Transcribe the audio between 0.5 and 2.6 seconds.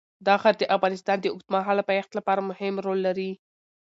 د افغانستان د اوږدمهاله پایښت لپاره